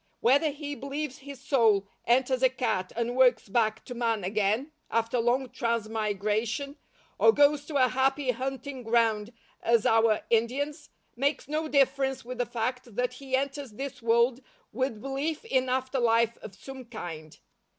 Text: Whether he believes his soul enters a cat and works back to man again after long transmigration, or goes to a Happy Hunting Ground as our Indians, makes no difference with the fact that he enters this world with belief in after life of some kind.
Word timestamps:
Whether 0.19 0.49
he 0.49 0.73
believes 0.73 1.19
his 1.19 1.39
soul 1.39 1.87
enters 2.07 2.41
a 2.41 2.49
cat 2.49 2.91
and 2.95 3.15
works 3.15 3.47
back 3.47 3.85
to 3.85 3.93
man 3.93 4.23
again 4.23 4.71
after 4.89 5.19
long 5.19 5.51
transmigration, 5.51 6.77
or 7.19 7.31
goes 7.31 7.65
to 7.65 7.75
a 7.75 7.89
Happy 7.89 8.31
Hunting 8.31 8.81
Ground 8.81 9.31
as 9.61 9.85
our 9.85 10.21
Indians, 10.31 10.89
makes 11.15 11.47
no 11.47 11.67
difference 11.67 12.25
with 12.25 12.39
the 12.39 12.47
fact 12.47 12.95
that 12.95 13.13
he 13.13 13.35
enters 13.35 13.73
this 13.73 14.01
world 14.01 14.39
with 14.71 14.99
belief 15.03 15.45
in 15.45 15.69
after 15.69 15.99
life 15.99 16.35
of 16.39 16.55
some 16.55 16.85
kind. 16.85 17.37